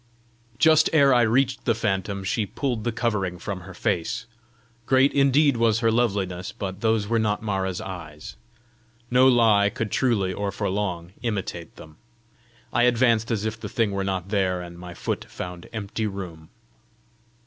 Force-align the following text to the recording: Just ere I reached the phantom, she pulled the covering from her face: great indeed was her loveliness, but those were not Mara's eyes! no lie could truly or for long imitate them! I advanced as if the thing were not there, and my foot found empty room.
Just 0.57 0.89
ere 0.93 1.13
I 1.13 1.21
reached 1.21 1.65
the 1.65 1.75
phantom, 1.75 2.23
she 2.23 2.47
pulled 2.47 2.85
the 2.85 2.91
covering 2.91 3.37
from 3.37 3.59
her 3.61 3.73
face: 3.75 4.25
great 4.87 5.13
indeed 5.13 5.57
was 5.57 5.81
her 5.81 5.91
loveliness, 5.91 6.51
but 6.51 6.81
those 6.81 7.07
were 7.07 7.19
not 7.19 7.43
Mara's 7.43 7.79
eyes! 7.79 8.35
no 9.11 9.27
lie 9.27 9.69
could 9.69 9.91
truly 9.91 10.33
or 10.33 10.51
for 10.51 10.71
long 10.71 11.13
imitate 11.21 11.75
them! 11.75 11.97
I 12.73 12.85
advanced 12.85 13.29
as 13.29 13.45
if 13.45 13.59
the 13.59 13.69
thing 13.69 13.91
were 13.91 14.03
not 14.03 14.29
there, 14.29 14.59
and 14.59 14.75
my 14.79 14.95
foot 14.95 15.25
found 15.25 15.69
empty 15.71 16.07
room. 16.07 16.49